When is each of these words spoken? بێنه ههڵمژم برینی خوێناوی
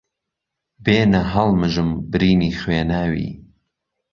بێنه 0.83 1.21
ههڵمژم 1.33 1.89
برینی 2.11 2.51
خوێناوی 2.59 3.29